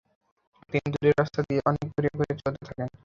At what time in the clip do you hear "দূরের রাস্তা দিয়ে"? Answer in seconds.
0.93-1.61